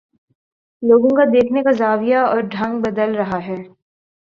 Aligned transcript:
لوگوں 0.83 1.09
کا 1.17 1.23
دیکھنے 1.33 1.63
کا 1.63 1.71
زاویہ 1.77 2.17
اور 2.23 2.41
ڈھنگ 2.51 2.81
بدل 2.81 3.15
رہا 3.15 3.39
ہے 3.45 3.55